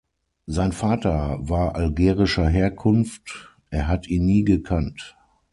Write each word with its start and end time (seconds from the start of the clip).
Sein 0.47 0.71
Vater 0.71 1.37
war 1.41 1.75
algerischer 1.75 2.49
Herkunft; 2.49 3.55
er 3.69 3.87
hat 3.87 4.07
ihn 4.07 4.25
nie 4.25 4.43
gekannt. 4.43 5.15